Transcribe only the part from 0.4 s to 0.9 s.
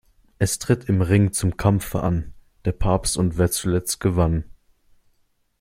tritt